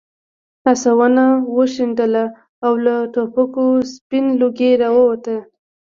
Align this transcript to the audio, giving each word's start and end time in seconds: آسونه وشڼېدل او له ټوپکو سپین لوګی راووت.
آسونه 0.71 1.25
وشڼېدل 1.55 2.13
او 2.65 2.73
له 2.85 2.95
ټوپکو 3.13 3.65
سپین 3.93 4.25
لوګی 4.39 4.71
راووت. 4.81 5.25